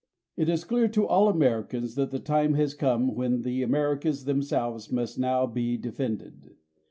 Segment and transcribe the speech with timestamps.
[0.35, 4.91] It is clear to all Americans that the time has come when the Americas themselves
[4.91, 6.55] must now be defended.